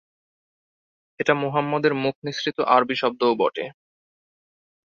[1.19, 3.65] এটা মুহাম্মদ এর মুখ নিঃসৃত আরবি শব্দও বটে।